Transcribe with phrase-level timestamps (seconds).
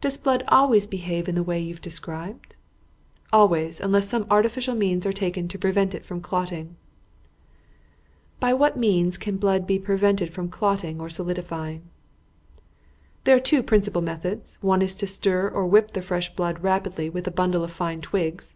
[0.00, 2.54] "Does blood always behave in the way you have described?"
[3.32, 6.76] "Always, unless some artificial means are taken to prevent it from clotting."
[8.38, 11.82] "By what means can blood be prevented from clotting or solidifying?"
[13.24, 14.58] "There are two principal methods.
[14.60, 18.00] One is to stir or whip the fresh blood rapidly with a bundle of fine
[18.00, 18.54] twigs.